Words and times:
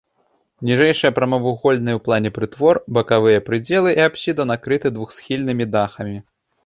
Ніжэйшыя 0.67 1.11
прамавугольныя 1.17 1.95
ў 1.99 2.03
плане 2.07 2.29
прытвор, 2.37 2.75
бакавыя 2.99 3.43
прыдзелы 3.51 3.89
і 4.01 4.03
апсіда 4.09 4.49
накрыты 4.53 4.87
двухсхільнымі 4.97 5.65
дахамі. 5.77 6.17